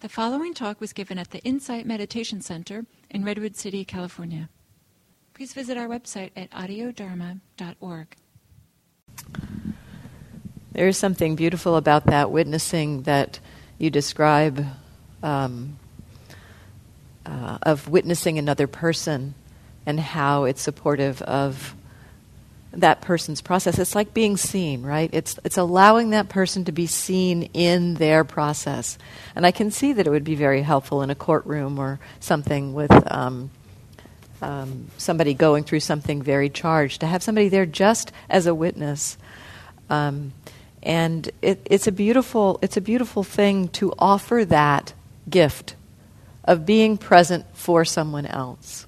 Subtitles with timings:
[0.00, 4.48] The following talk was given at the Insight Meditation Center in Redwood City, California.
[5.34, 8.16] Please visit our website at audiodharma.org.
[10.72, 13.40] There is something beautiful about that witnessing that
[13.76, 14.64] you describe
[15.22, 15.76] um,
[17.26, 19.34] uh, of witnessing another person
[19.84, 21.74] and how it's supportive of
[22.72, 23.78] that person's process.
[23.78, 25.10] It's like being seen, right?
[25.12, 28.96] It's, it's allowing that person to be seen in their process.
[29.34, 32.72] And I can see that it would be very helpful in a courtroom or something
[32.72, 33.50] with um,
[34.40, 39.18] um, somebody going through something very charged, to have somebody there just as a witness.
[39.88, 40.32] Um,
[40.82, 44.94] and it, it's, a beautiful, it's a beautiful thing to offer that
[45.28, 45.74] gift
[46.44, 48.86] of being present for someone else.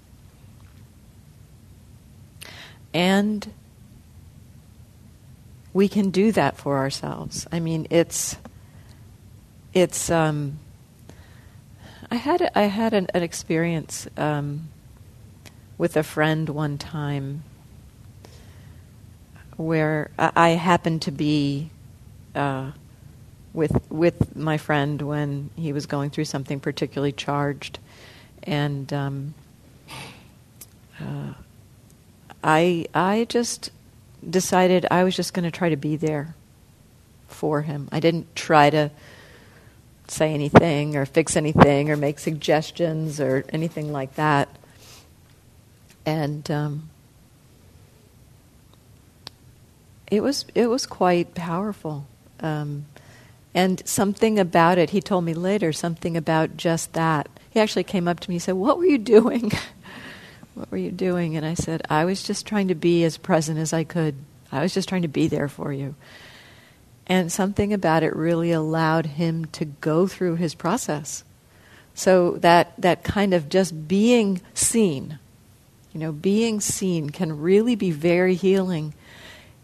[2.95, 3.52] And
[5.73, 7.47] we can do that for ourselves.
[7.51, 8.37] I mean, it's
[9.73, 10.11] it's.
[10.11, 10.59] Um,
[12.11, 14.69] I had I had an, an experience um,
[15.79, 17.43] with a friend one time
[19.57, 21.71] where I, happened to be
[22.35, 22.73] uh,
[23.55, 27.79] with with my friend when he was going through something particularly charged,
[28.43, 29.35] and um,
[31.01, 31.33] uh,
[32.45, 33.71] I I just
[34.28, 36.34] decided I was just going to try to be there
[37.28, 37.88] for him.
[37.90, 38.90] I didn't try to
[40.09, 44.48] say anything or fix anything or make suggestions or anything like that.
[46.04, 46.90] And um,
[50.10, 52.06] it was it was quite powerful.
[52.40, 52.87] Um,
[53.54, 57.28] and something about it, he told me later, something about just that.
[57.50, 59.52] He actually came up to me and said, What were you doing?
[60.55, 61.37] What were you doing?
[61.37, 64.15] And I said, I was just trying to be as present as I could.
[64.50, 65.95] I was just trying to be there for you.
[67.06, 71.25] And something about it really allowed him to go through his process.
[71.95, 75.19] So that, that kind of just being seen,
[75.93, 78.95] you know, being seen can really be very healing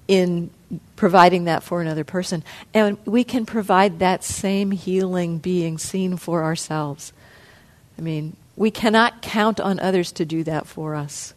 [0.09, 0.51] in
[0.97, 2.43] providing that for another person.
[2.75, 7.13] And we can provide that same healing being seen for ourselves.
[7.99, 11.33] I mean, we cannot count on others to do that for us,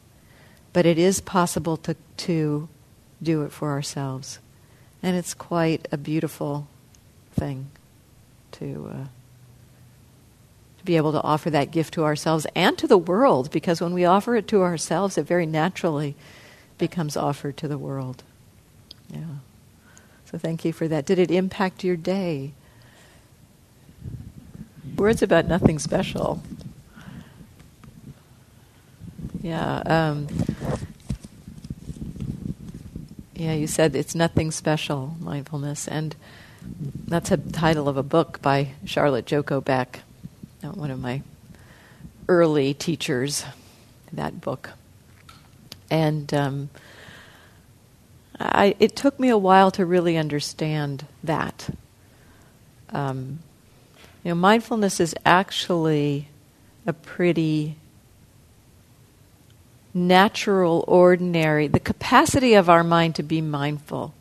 [0.73, 2.67] but it is possible to, to
[3.21, 4.39] do it for ourselves.
[5.03, 6.67] And it's quite a beautiful
[7.33, 7.69] thing
[8.53, 9.03] to, uh,
[10.79, 13.93] to be able to offer that gift to ourselves and to the world, because when
[13.93, 16.15] we offer it to ourselves, it very naturally
[16.79, 18.23] becomes offered to the world.
[19.11, 19.19] Yeah.
[20.25, 21.05] So thank you for that.
[21.05, 22.53] Did it impact your day?
[24.97, 26.41] Words about nothing special.
[29.41, 29.77] Yeah.
[29.85, 30.27] Um,
[33.33, 35.87] yeah, you said it's nothing special, mindfulness.
[35.87, 36.15] And
[37.07, 40.01] that's a title of a book by Charlotte Joko Beck,
[40.63, 41.23] uh, one of my
[42.27, 43.43] early teachers,
[44.13, 44.69] that book.
[45.89, 46.69] And um,
[48.39, 51.69] I, it took me a while to really understand that.
[52.91, 53.39] Um,
[54.23, 56.27] you know, mindfulness is actually
[56.85, 57.75] a pretty
[59.93, 64.13] natural, ordinary, the capacity of our mind to be mindful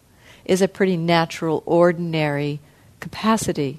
[0.44, 2.60] is a pretty natural, ordinary
[2.98, 3.78] capacity.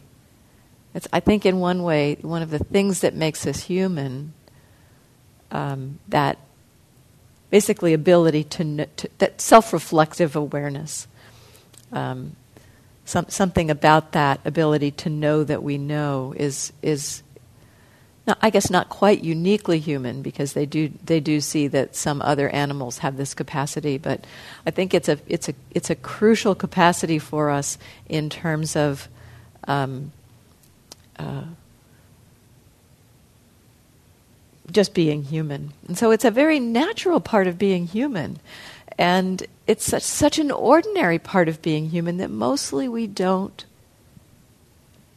[0.93, 4.33] It's, I think, in one way, one of the things that makes us human,
[5.51, 6.37] um, that
[7.49, 11.07] basically ability to, to that self-reflective awareness.
[11.91, 12.35] Um,
[13.03, 17.23] some, something about that ability to know that we know is is
[18.41, 22.49] I guess not quite uniquely human because they do they do see that some other
[22.49, 24.25] animals have this capacity, but
[24.65, 27.77] I think it's a it's a it's a crucial capacity for us
[28.07, 29.07] in terms of
[29.67, 30.11] um,
[31.17, 31.43] uh,
[34.71, 35.73] just being human.
[35.87, 38.39] And so it's a very natural part of being human.
[38.97, 43.65] And it's such, such an ordinary part of being human that mostly we don't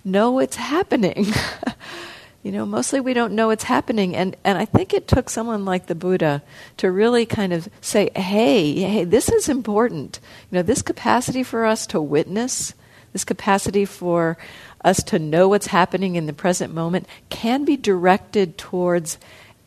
[0.04, 1.26] know it's happening.
[2.44, 4.14] you know, mostly we don't know it's happening.
[4.14, 6.42] And, and I think it took someone like the Buddha
[6.76, 10.20] to really kind of say, hey, hey, this is important.
[10.50, 12.74] You know, this capacity for us to witness,
[13.14, 14.36] this capacity for
[14.84, 19.16] us to know what's happening in the present moment can be directed towards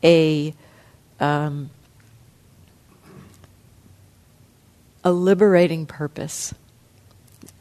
[0.04, 0.54] a
[1.20, 1.72] um,
[5.04, 6.54] a liberating purpose.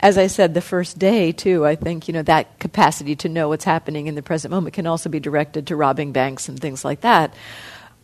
[0.01, 3.49] As I said the first day too, I think you know that capacity to know
[3.49, 6.85] what's happening in the present moment can also be directed to robbing banks and things
[6.85, 7.35] like that.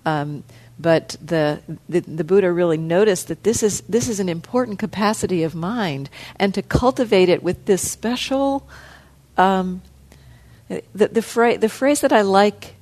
[0.04, 0.42] Um,
[0.78, 5.44] but the, the, the Buddha really noticed that this is this is an important capacity
[5.44, 8.66] of mind, and to cultivate it with this special
[9.36, 9.82] um,
[10.94, 12.76] The, the, phra- the phrase that I like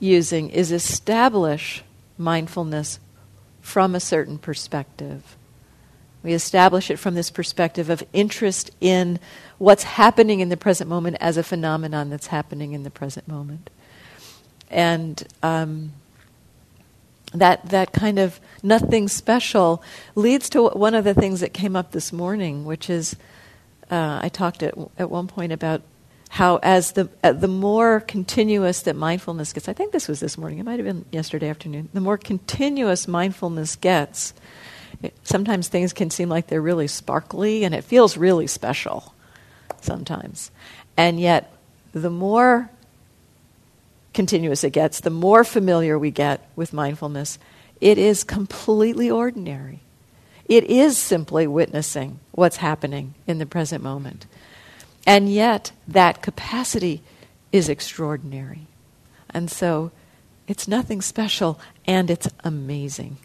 [0.00, 1.84] using is establish
[2.18, 2.98] mindfulness
[3.60, 5.22] from a certain perspective.
[6.22, 9.18] We establish it from this perspective of interest in
[9.58, 13.70] what's happening in the present moment as a phenomenon that's happening in the present moment.
[14.70, 15.92] And um,
[17.32, 19.82] that, that kind of nothing special
[20.14, 23.16] leads to one of the things that came up this morning, which is
[23.90, 25.82] uh, I talked at, at one point about
[26.30, 30.38] how as the uh, the more continuous that mindfulness gets, I think this was this
[30.38, 30.60] morning.
[30.60, 31.88] It might have been yesterday afternoon.
[31.92, 34.32] The more continuous mindfulness gets,
[35.24, 39.14] sometimes things can seem like they're really sparkly, and it feels really special.
[39.80, 40.50] Sometimes,
[40.96, 41.52] and yet,
[41.92, 42.70] the more
[44.12, 47.38] continuous it gets, the more familiar we get with mindfulness,
[47.80, 49.80] it is completely ordinary.
[50.44, 54.26] It is simply witnessing what's happening in the present moment.
[55.06, 57.02] And yet, that capacity
[57.52, 58.66] is extraordinary.
[59.30, 59.92] And so,
[60.46, 63.16] it's nothing special, and it's amazing.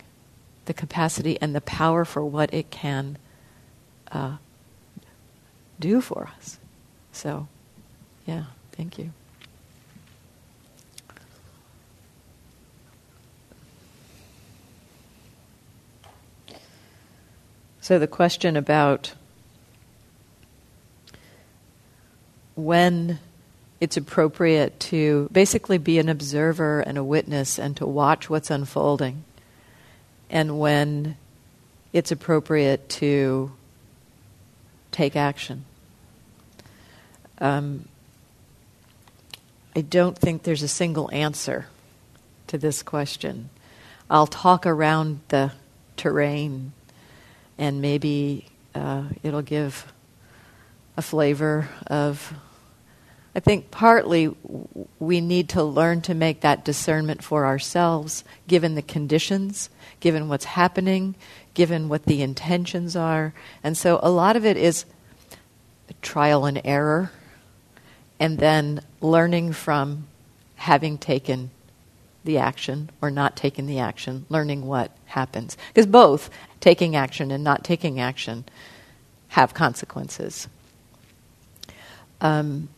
[0.66, 3.18] The capacity and the power for what it can
[4.12, 4.38] uh,
[5.80, 6.58] do for us.
[7.12, 7.48] So,
[8.26, 9.12] yeah, thank you.
[17.82, 19.14] So, the question about
[22.56, 23.20] when
[23.80, 29.24] it's appropriate to basically be an observer and a witness and to watch what's unfolding,
[30.30, 31.18] and when
[31.94, 33.52] it's appropriate to
[34.92, 35.66] take action.
[37.40, 37.88] Um,
[39.76, 41.68] I don't think there's a single answer
[42.48, 43.50] to this question.
[44.10, 45.52] I'll talk around the
[45.98, 46.74] terrain,
[47.58, 49.92] and maybe uh, it'll give
[50.96, 52.34] a flavor of
[53.36, 54.34] I think partly
[54.98, 60.46] we need to learn to make that discernment for ourselves, given the conditions, given what's
[60.46, 61.16] happening,
[61.54, 63.34] given what the intentions are.
[63.62, 64.86] And so a lot of it is
[66.02, 67.12] trial and error,
[68.20, 70.08] and then learning from
[70.56, 71.52] having taken
[72.24, 75.58] the action or not taking the action, learning what happens.
[75.68, 76.30] Because both
[76.62, 78.46] taking action and not taking action
[79.30, 80.48] have consequences.
[82.22, 82.70] Um,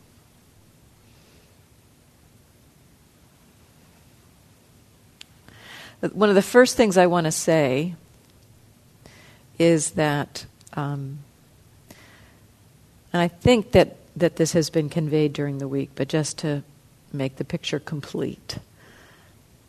[6.00, 7.94] one of the first things I want to say
[9.58, 11.18] is that, um,
[13.12, 16.62] and I think that, that this has been conveyed during the week, but just to
[17.12, 18.58] make the picture complete,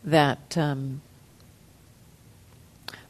[0.04, 1.02] that um,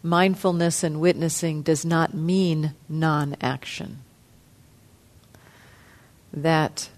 [0.01, 4.00] mindfulness and witnessing does not mean non action.
[6.31, 6.89] That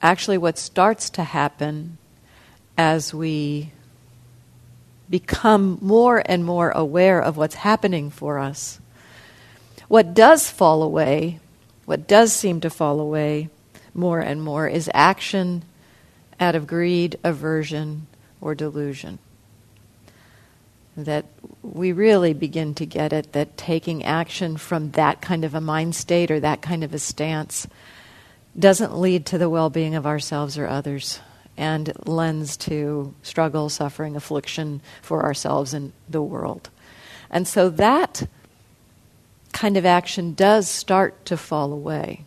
[0.00, 1.98] actually what starts to happen
[2.76, 3.72] as we
[5.10, 8.78] become more and more aware of what's happening for us.
[9.88, 11.40] What does fall away,
[11.86, 13.48] what does seem to fall away
[13.94, 15.64] more and more, is action
[16.38, 18.06] out of greed, aversion,
[18.40, 19.18] or delusion.
[20.96, 21.24] That
[21.62, 25.94] we really begin to get it that taking action from that kind of a mind
[25.94, 27.66] state or that kind of a stance
[28.58, 31.20] doesn't lead to the well being of ourselves or others
[31.56, 36.70] and lends to struggle, suffering, affliction for ourselves and the world.
[37.30, 38.26] And so that
[39.52, 42.24] kind of action does start to fall away.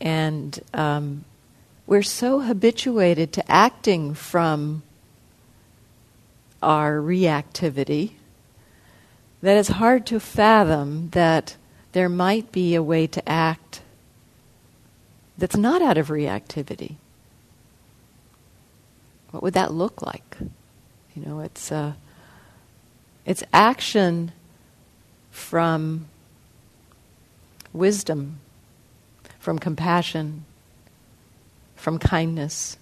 [0.00, 1.24] And um,
[1.86, 4.82] we're so habituated to acting from
[6.62, 8.12] our reactivity
[9.42, 11.56] that it's hard to fathom that
[11.92, 13.80] there might be a way to act
[15.36, 16.96] that's not out of reactivity.
[19.30, 20.36] What would that look like?
[21.16, 21.94] You know, it's uh,
[23.24, 24.32] it's action
[25.30, 26.06] from
[27.72, 28.38] wisdom,
[29.38, 30.44] from compassion,
[31.74, 32.76] from kindness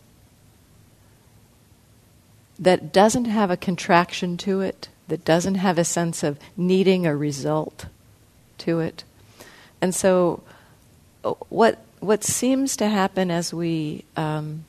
[2.58, 7.16] that doesn't have a contraction to it, that doesn't have a sense of needing a
[7.16, 7.86] result
[8.58, 9.02] to it.
[9.80, 10.44] And so,
[11.24, 14.64] uh, what what seems to happen as we um,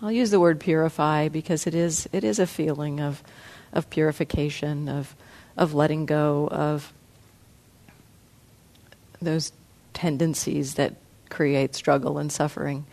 [0.00, 3.22] I'll use the word purify because it is it is a feeling of
[3.72, 5.14] of purification of
[5.56, 6.92] of letting go of
[9.20, 9.52] those
[9.92, 10.94] tendencies that
[11.28, 12.86] create struggle and suffering.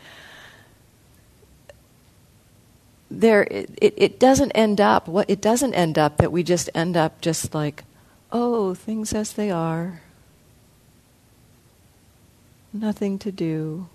[3.10, 5.08] There, it, it, it doesn't end up.
[5.08, 7.86] What it doesn't end up that we just end up just like
[8.32, 10.02] oh, things as they are,
[12.74, 13.88] nothing to do,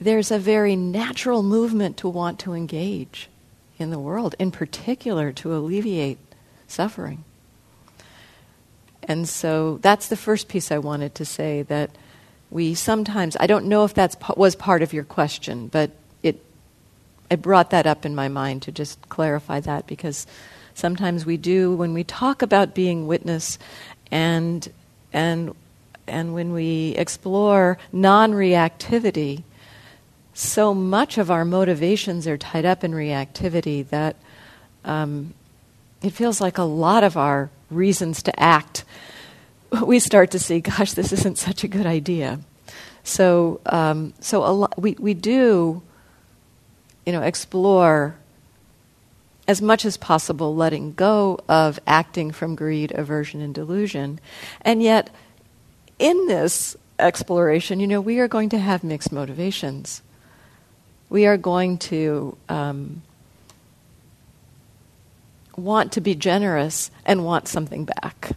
[0.00, 3.28] there's a very natural movement to want to engage
[3.78, 6.18] in the world, in particular to alleviate
[6.66, 7.24] suffering.
[9.02, 11.90] And so that's the first piece I wanted to say that
[12.50, 15.90] we sometimes, I don't know if that was part of your question, but
[16.22, 16.42] it,
[17.30, 20.26] it brought that up in my mind to just clarify that because
[20.74, 23.58] sometimes we do, when we talk about being witness
[24.10, 24.68] and,
[25.12, 25.54] and,
[26.10, 29.44] and when we explore non reactivity,
[30.34, 34.16] so much of our motivations are tied up in reactivity that
[34.84, 35.34] um,
[36.02, 38.84] it feels like a lot of our reasons to act,
[39.84, 42.40] we start to see, gosh, this isn't such a good idea.
[43.04, 45.82] So, um, so a lo- we, we do,
[47.06, 48.16] you know, explore
[49.48, 54.20] as much as possible letting go of acting from greed, aversion, and delusion.
[54.62, 55.10] And yet,
[56.00, 60.02] in this exploration, you know, we are going to have mixed motivations.
[61.10, 63.02] We are going to um,
[65.56, 68.32] want to be generous and want something back.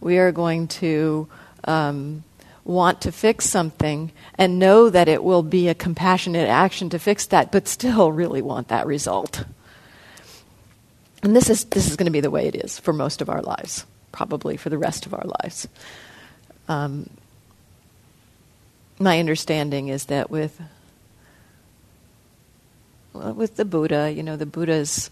[0.00, 1.26] We are going to
[1.64, 2.22] um,
[2.64, 7.26] want to fix something and know that it will be a compassionate action to fix
[7.26, 9.44] that, but still really want that result.
[11.22, 13.30] And this is, this is going to be the way it is for most of
[13.30, 15.66] our lives, probably for the rest of our lives.
[16.68, 17.10] Um,
[18.98, 20.60] my understanding is that with
[23.12, 25.10] with the Buddha, you know, the Buddha's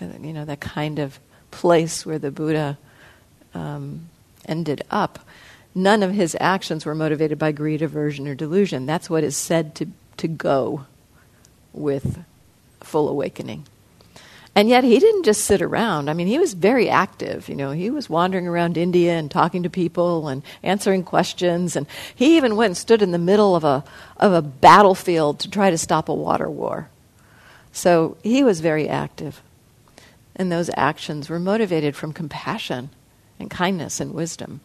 [0.00, 1.18] you know, that kind of
[1.50, 2.78] place where the Buddha
[3.54, 4.08] um,
[4.44, 5.26] ended up,
[5.74, 8.86] none of his actions were motivated by greed, aversion, or delusion.
[8.86, 10.86] That's what is said to, to go
[11.72, 12.22] with
[12.80, 13.64] full awakening.
[14.56, 16.08] And yet he didn't just sit around.
[16.08, 17.48] I mean, he was very active.
[17.48, 21.76] You know, he was wandering around India and talking to people and answering questions.
[21.76, 23.84] And he even went and stood in the middle of a,
[24.16, 26.88] of a battlefield to try to stop a water war.
[27.70, 29.42] So he was very active
[30.36, 32.90] and those actions were motivated from compassion
[33.40, 34.60] and kindness and wisdom.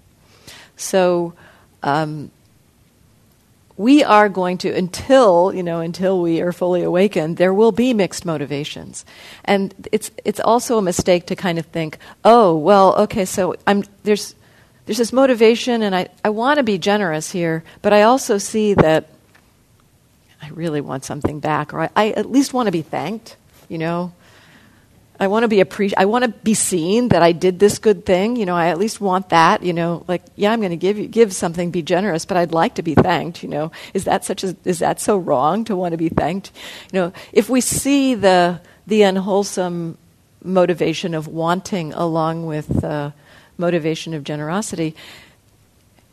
[0.75, 1.33] So
[1.81, 2.31] um,
[3.77, 7.93] we are going to until you know until we are fully awakened there will be
[7.93, 9.05] mixed motivations.
[9.45, 13.83] And it's it's also a mistake to kind of think oh well okay so i'm
[14.03, 14.35] there's
[14.85, 18.73] there's this motivation and i, I want to be generous here but i also see
[18.73, 19.09] that
[20.41, 23.37] i really want something back or i, I at least want to be thanked
[23.69, 24.13] you know
[25.21, 28.07] I want to be appreci- I want to be seen that I did this good
[28.07, 28.37] thing.
[28.37, 29.61] You know, I at least want that.
[29.61, 32.51] You know, like yeah, I'm going to give you give something, be generous, but I'd
[32.51, 33.43] like to be thanked.
[33.43, 36.51] You know, is that such a is that so wrong to want to be thanked?
[36.91, 39.99] You know, if we see the the unwholesome
[40.43, 43.13] motivation of wanting along with the
[43.59, 44.95] motivation of generosity,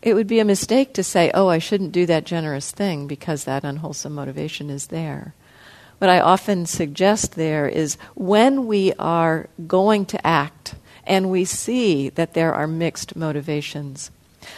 [0.02, 3.44] it would be a mistake to say, "Oh, I shouldn't do that generous thing because
[3.44, 5.32] that unwholesome motivation is there."
[5.98, 10.74] What I often suggest there is when we are going to act
[11.04, 14.10] and we see that there are mixed motivations,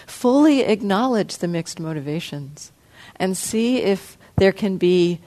[0.07, 2.73] fully acknowledge the mixed motivations
[3.17, 5.21] and see if there can be,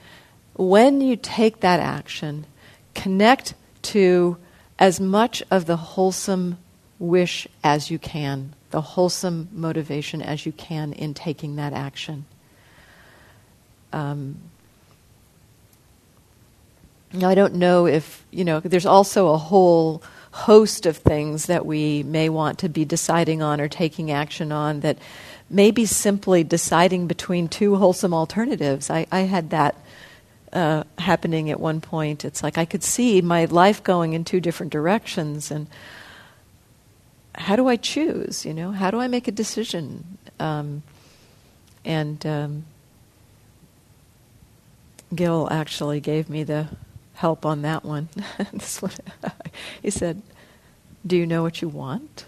[0.54, 2.46] when you take that action,
[2.94, 4.36] connect to
[4.78, 6.58] as much of the wholesome
[6.98, 12.24] wish as you can, the wholesome motivation as you can in taking that action.
[13.92, 14.36] Um,
[17.22, 20.02] I don't know if, you know, there's also a whole
[20.32, 24.80] host of things that we may want to be deciding on or taking action on
[24.80, 24.98] that
[25.48, 28.90] may be simply deciding between two wholesome alternatives.
[28.90, 29.76] I, I had that
[30.52, 32.24] uh, happening at one point.
[32.24, 35.68] It's like I could see my life going in two different directions, and
[37.34, 38.44] how do I choose?
[38.44, 40.18] You know, how do I make a decision?
[40.40, 40.82] Um,
[41.84, 42.64] and um,
[45.14, 46.68] Gil actually gave me the
[47.14, 48.08] help on that one.
[48.52, 48.92] this one
[49.82, 50.22] he said,
[51.06, 52.26] Do you know what you want?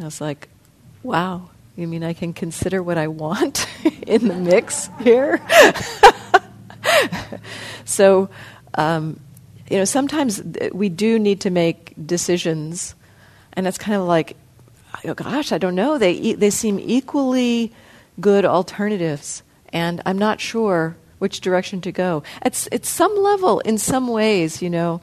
[0.00, 0.48] I was like,
[1.02, 3.66] Wow, you mean I can consider what I want
[4.06, 5.40] in the mix here?
[7.84, 8.28] so,
[8.74, 9.20] um,
[9.70, 12.94] you know, sometimes we do need to make decisions,
[13.52, 14.36] and it's kind of like,
[15.04, 15.98] oh gosh, I don't know.
[15.98, 17.72] They, they seem equally
[18.20, 22.22] good alternatives, and I'm not sure which direction to go.
[22.42, 25.00] At, at some level, in some ways, you know,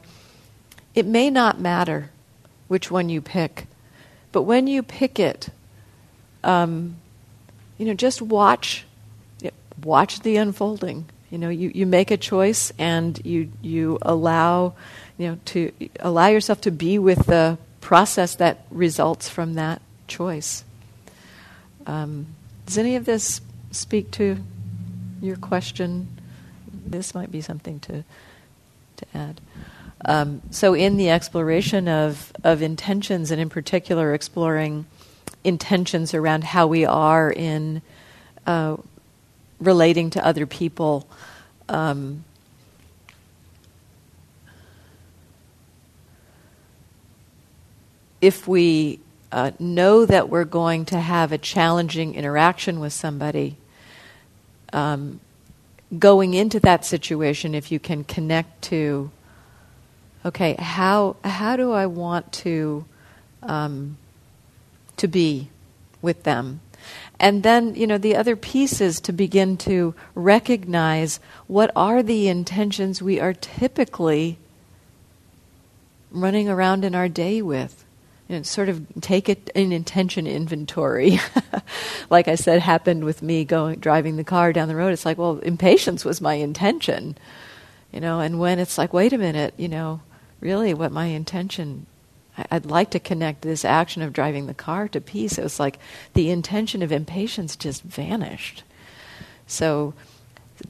[0.94, 2.10] it may not matter
[2.68, 3.66] which one you pick,
[4.32, 5.48] but when you pick it,
[6.42, 6.96] um,
[7.78, 8.84] you know, just watch,
[9.82, 11.06] watch the unfolding.
[11.30, 14.74] You know, you, you make a choice and you you allow,
[15.18, 20.62] you know, to allow yourself to be with the process that results from that choice.
[21.86, 22.26] Um,
[22.66, 23.40] does any of this
[23.72, 24.38] speak to
[25.24, 26.20] your question?
[26.86, 28.04] This might be something to
[28.96, 29.40] to add.
[30.04, 34.86] Um, so, in the exploration of of intentions, and in particular, exploring
[35.42, 37.82] intentions around how we are in
[38.46, 38.76] uh,
[39.60, 41.08] relating to other people.
[41.68, 42.24] Um,
[48.20, 49.00] if we
[49.32, 53.58] uh, know that we're going to have a challenging interaction with somebody,
[54.74, 55.20] um,
[55.98, 59.10] going into that situation, if you can connect to,
[60.24, 62.84] okay, how how do I want to
[63.42, 63.96] um,
[64.96, 65.48] to be
[66.02, 66.60] with them?
[67.18, 72.28] And then, you know, the other piece is to begin to recognize what are the
[72.28, 74.36] intentions we are typically
[76.10, 77.83] running around in our day with.
[78.28, 81.18] Know, sort of take it an intention inventory.
[82.10, 84.92] like I said, happened with me going driving the car down the road.
[84.92, 87.18] It's like, well, impatience was my intention,
[87.92, 88.20] you know.
[88.20, 90.00] And when it's like, wait a minute, you know,
[90.40, 91.86] really, what my intention
[92.50, 95.38] I'd like to connect this action of driving the car to peace.
[95.38, 95.78] It was like
[96.14, 98.64] the intention of impatience just vanished.
[99.46, 99.94] So,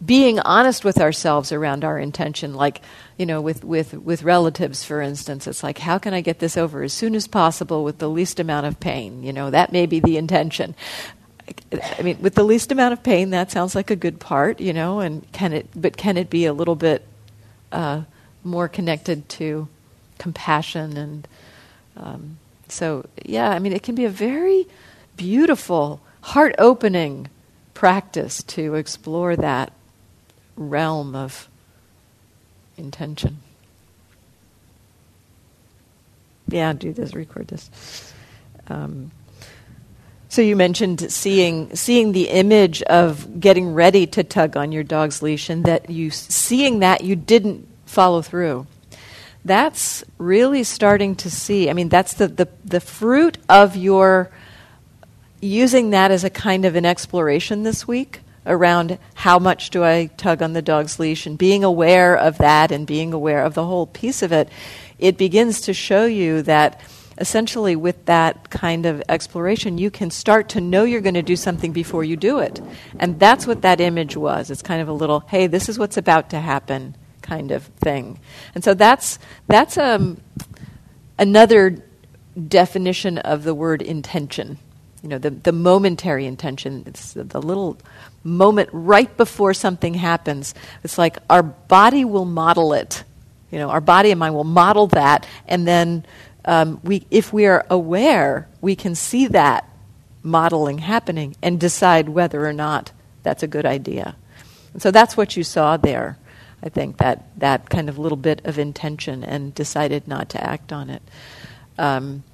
[0.04, 2.82] being honest with ourselves around our intention, like
[3.18, 6.56] you know, with with with relatives, for instance, it's like, how can I get this
[6.56, 9.22] over as soon as possible with the least amount of pain?
[9.22, 10.74] You know, that may be the intention.
[11.98, 14.72] I mean, with the least amount of pain, that sounds like a good part, you
[14.72, 15.00] know.
[15.00, 15.68] And can it?
[15.74, 17.06] But can it be a little bit
[17.70, 18.02] uh,
[18.42, 19.68] more connected to
[20.18, 21.28] compassion and
[21.96, 24.66] um, so, yeah, I mean, it can be a very
[25.16, 27.28] beautiful, heart opening
[27.72, 29.72] practice to explore that
[30.56, 31.48] realm of
[32.76, 33.38] intention.
[36.48, 38.12] Yeah, do this, record this.
[38.68, 39.10] Um,
[40.28, 45.22] so you mentioned seeing seeing the image of getting ready to tug on your dog's
[45.22, 48.66] leash, and that you seeing that you didn't follow through
[49.44, 51.68] that's really starting to see.
[51.68, 54.30] I mean, that's the, the, the fruit of your
[55.40, 60.06] using that as a kind of an exploration this week around how much do I
[60.16, 63.64] tug on the dog's leash and being aware of that and being aware of the
[63.64, 64.48] whole piece of it.
[64.98, 66.80] It begins to show you that
[67.18, 71.36] essentially with that kind of exploration you can start to know you're going to do
[71.36, 72.60] something before you do it
[72.98, 75.96] and that's what that image was it's kind of a little hey this is what's
[75.96, 78.20] about to happen kind of thing.
[78.54, 80.20] And so that's that's um,
[81.18, 81.82] another
[82.46, 84.58] definition of the word intention.
[85.02, 86.84] You know, the, the momentary intention.
[86.86, 87.78] It's the, the little
[88.24, 90.54] moment right before something happens.
[90.82, 93.04] It's like our body will model it.
[93.50, 96.04] You know, our body and mind will model that, and then
[96.44, 99.68] um, we, if we are aware, we can see that
[100.22, 102.90] modeling happening and decide whether or not
[103.22, 104.16] that's a good idea.
[104.72, 106.18] And so that's what you saw there.
[106.62, 110.72] I think that that kind of little bit of intention and decided not to act
[110.72, 111.02] on it.
[111.76, 112.24] Um,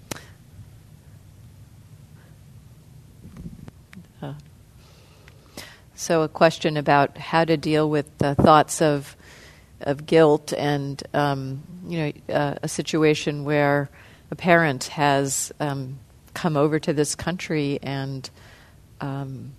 [4.23, 4.35] uh,
[6.01, 9.15] so, a question about how to deal with the thoughts of
[9.83, 13.91] of guilt and um, you know uh, a situation where
[14.31, 15.99] a parent has um,
[16.33, 18.31] come over to this country and
[19.03, 19.53] um,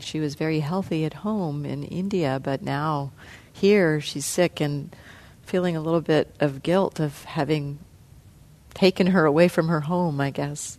[0.00, 3.12] she was very healthy at home in India, but now
[3.52, 4.94] here she's sick and
[5.42, 7.78] feeling a little bit of guilt of having
[8.74, 10.76] taken her away from her home, I guess,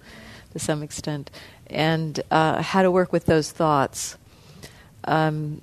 [0.52, 1.32] to some extent,
[1.70, 4.18] and uh, how to work with those thoughts.
[5.04, 5.62] Um,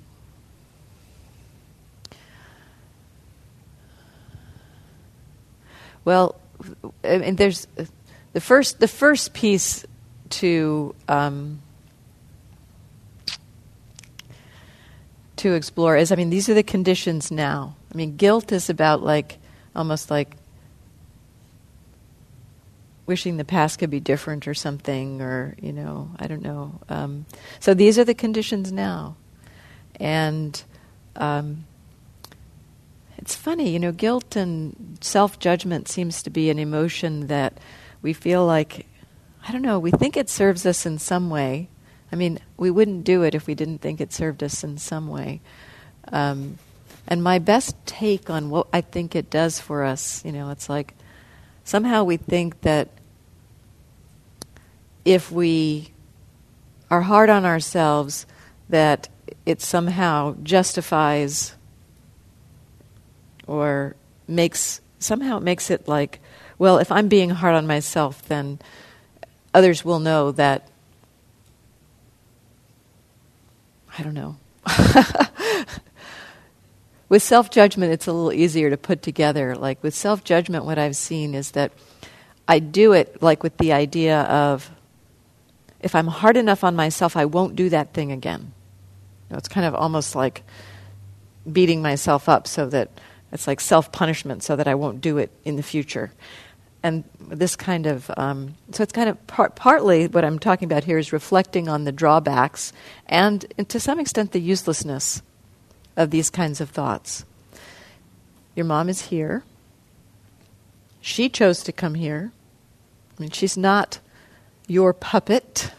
[6.05, 6.35] well,
[7.03, 7.67] mean, there's
[8.33, 9.85] the first the first piece
[10.29, 11.61] to um,
[15.37, 17.75] to explore is I mean, these are the conditions now.
[17.93, 19.37] I mean, guilt is about like
[19.75, 20.35] almost like
[23.07, 26.79] wishing the past could be different or something, or, you know, I don't know.
[26.89, 27.25] Um,
[27.59, 29.15] so these are the conditions now.
[29.99, 30.61] And
[31.15, 31.65] um,
[33.17, 37.57] it's funny, you know, guilt and self judgment seems to be an emotion that
[38.03, 38.85] we feel like,
[39.47, 41.69] I don't know, we think it serves us in some way
[42.11, 45.07] I mean, we wouldn't do it if we didn't think it served us in some
[45.07, 45.41] way.
[46.11, 46.57] Um,
[47.07, 50.69] and my best take on what I think it does for us, you know, it's
[50.69, 50.93] like
[51.63, 52.89] somehow we think that
[55.07, 55.93] if we
[56.91, 58.25] are hard on ourselves,
[58.67, 59.07] that
[59.45, 61.55] it somehow justifies
[63.47, 63.95] or
[64.27, 66.19] makes somehow it makes it like,
[66.57, 68.59] well, if I'm being hard on myself, then
[69.53, 70.67] others will know that
[73.97, 74.35] I don't know.
[77.07, 79.55] with self judgment, it's a little easier to put together.
[79.55, 81.71] Like with self judgment, what I've seen is that
[82.45, 84.69] I do it like with the idea of
[85.79, 88.53] if I'm hard enough on myself, I won't do that thing again.
[89.29, 90.43] You know, it's kind of almost like
[91.51, 92.89] beating myself up so that
[93.31, 96.11] it's like self punishment so that I won't do it in the future.
[96.83, 100.83] And this kind of, um, so it's kind of par- partly what I'm talking about
[100.83, 102.71] here is reflecting on the drawbacks
[103.07, 105.21] and, and to some extent the uselessness
[105.97, 107.25] of these kinds of thoughts.
[108.55, 109.43] Your mom is here.
[111.01, 112.31] She chose to come here.
[113.17, 113.99] I mean, she's not
[114.67, 115.71] your puppet.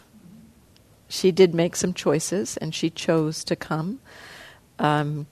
[1.08, 4.00] She did make some choices and she chose to come.
[4.78, 5.26] Um,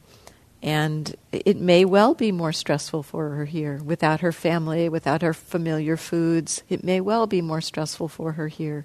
[0.62, 5.34] and it may well be more stressful for her here without her family, without her
[5.34, 6.62] familiar foods.
[6.68, 8.84] It may well be more stressful for her here.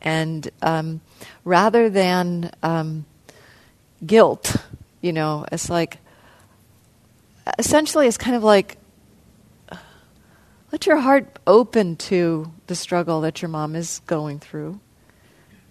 [0.00, 1.00] And um,
[1.44, 3.06] rather than um,
[4.04, 4.56] guilt,
[5.00, 5.98] you know, it's like,
[7.58, 8.76] essentially, it's kind of like,
[10.72, 14.80] let your heart open to the struggle that your mom is going through.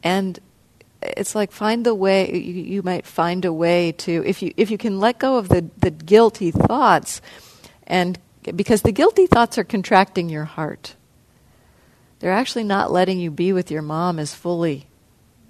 [0.03, 0.39] And
[1.01, 4.69] it's like find the way you, you, might find a way to if you if
[4.69, 7.21] you can let go of the, the guilty thoughts
[7.87, 8.19] and
[8.55, 10.95] because the guilty thoughts are contracting your heart
[12.19, 14.87] they're actually not letting you be with your mom as fully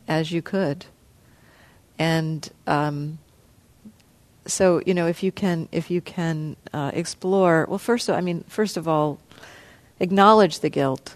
[0.07, 0.85] as you could
[1.97, 3.17] and um,
[4.49, 8.21] so you know if you can if you can uh, explore well first of, i
[8.21, 9.19] mean first of all
[9.99, 11.15] acknowledge the guilt.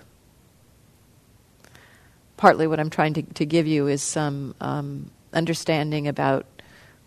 [2.37, 6.45] Partly what I'm trying to, to give you is some um, understanding about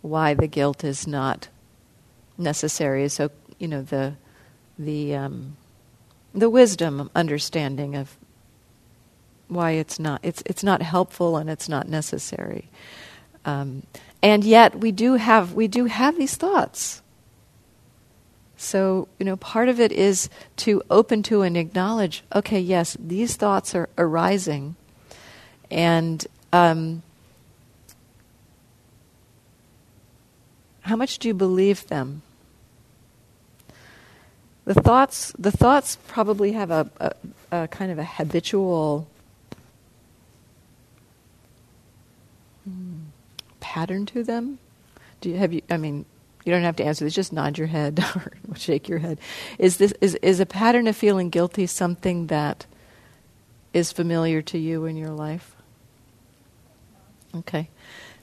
[0.03, 1.49] why the guilt is not
[2.39, 3.09] necessary.
[3.09, 4.15] So, you know, the,
[4.79, 5.57] the, um,
[6.33, 8.17] the wisdom understanding of
[9.49, 12.69] why it's not, it's, it's not helpful and it's not necessary.
[13.45, 13.83] Um,
[14.27, 17.01] and yet we do have, we do have these thoughts.
[18.57, 23.37] So, you know, part of it is to open to and acknowledge okay, yes, these
[23.37, 24.75] thoughts are arising.
[25.71, 27.05] And um,
[30.81, 32.23] how much do you believe them?
[34.65, 37.13] The thoughts, the thoughts probably have a, a,
[37.53, 39.07] a kind of a habitual
[43.77, 44.59] pattern to them.
[45.21, 45.61] Do you have you?
[45.69, 46.07] I mean,
[46.47, 49.19] you don't have to answer this, just nod your head or shake your head.
[49.59, 52.65] Is, this, is, is a pattern of feeling guilty something that
[53.75, 55.55] is familiar to you in your life?
[57.35, 57.69] Okay.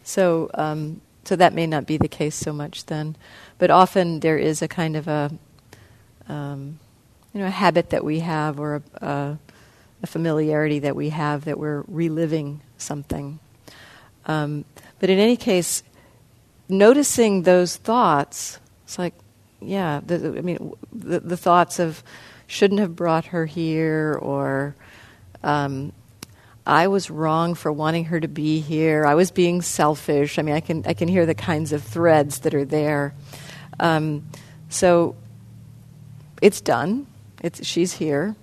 [0.04, 3.16] So, um, so that may not be the case so much then.
[3.60, 5.32] But often there is a kind of a,
[6.28, 6.80] um,
[7.32, 9.40] you know, a habit that we have or a, a,
[10.02, 13.40] a, familiarity that we have that we're reliving something.
[14.26, 14.66] Um,
[15.00, 15.84] but in any case,
[16.70, 19.14] noticing those thoughts, it's like,
[19.62, 22.04] yeah, the, I mean, the, the, thoughts of
[22.48, 24.76] shouldn't have brought her here, or
[25.44, 25.94] um,
[26.66, 29.06] I was wrong for wanting her to be here.
[29.06, 30.38] I was being selfish.
[30.38, 33.14] I mean, I can I can hear the kinds of threads that are there.
[33.80, 34.28] Um,
[34.70, 35.16] so
[36.42, 37.08] it's done.
[37.42, 38.36] It's she's here.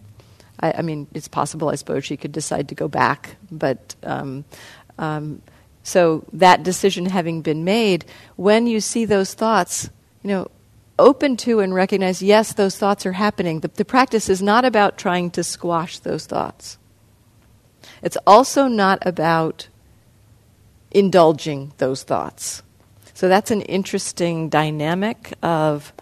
[0.58, 1.70] I, I, mean, it's possible.
[1.70, 4.44] I suppose she could decide to go back, but um,
[4.98, 5.40] um
[5.82, 8.04] so that decision having been made,
[8.36, 9.90] when you see those thoughts,
[10.22, 10.50] you know,
[10.98, 13.60] open to and recognize, yes, those thoughts are happening.
[13.60, 16.78] The, the practice is not about trying to squash those thoughts.
[18.02, 19.68] It's also not about
[20.90, 22.62] indulging those thoughts.
[23.14, 25.92] So that's an interesting dynamic of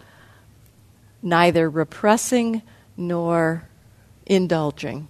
[1.22, 2.62] neither repressing
[2.96, 3.68] nor
[4.26, 5.08] indulging.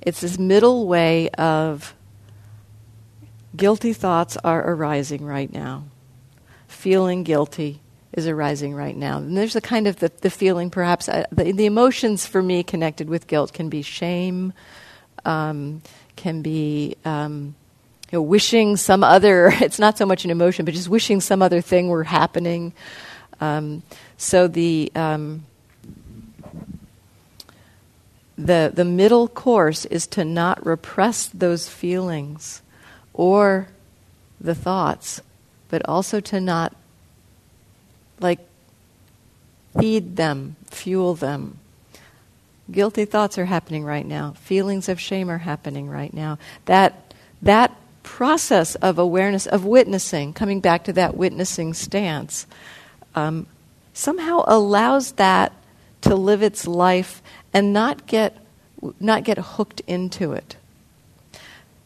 [0.00, 1.94] It's this middle way of
[3.58, 5.82] Guilty thoughts are arising right now.
[6.68, 7.80] Feeling guilty
[8.12, 9.18] is arising right now.
[9.18, 12.62] And there's a kind of the, the feeling, perhaps, uh, the, the, emotions for me
[12.62, 14.52] connected with guilt can be shame,
[15.24, 15.82] um,
[16.14, 17.56] can be um,
[18.12, 21.42] you know, wishing some other, it's not so much an emotion, but just wishing some
[21.42, 22.72] other thing were happening.
[23.40, 23.82] Um,
[24.16, 25.46] so the, um,
[28.36, 32.62] the, the middle course is to not repress those feelings
[33.18, 33.68] or
[34.40, 35.20] the thoughts,
[35.68, 36.74] but also to not
[38.20, 38.38] like
[39.78, 41.58] feed them, fuel them.
[42.70, 44.32] Guilty thoughts are happening right now.
[44.40, 46.38] Feelings of shame are happening right now.
[46.66, 52.46] That that process of awareness, of witnessing, coming back to that witnessing stance,
[53.14, 53.46] um,
[53.92, 55.52] somehow allows that
[56.02, 58.36] to live its life and not get,
[59.00, 60.56] not get hooked into it.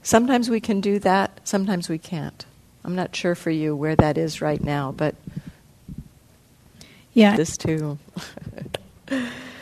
[0.03, 2.45] Sometimes we can do that, sometimes we can't.
[2.85, 5.15] I'm not sure for you where that is right now, but
[7.13, 7.37] yeah.
[7.37, 7.99] this too.